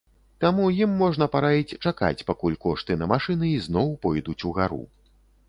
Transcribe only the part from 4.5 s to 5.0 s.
у гару.